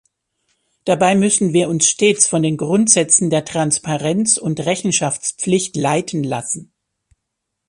[0.85, 6.73] Dabei müssen wir uns stets von den Grundsätzen der Transparenz und Rechenschaftspflicht leiten lassen.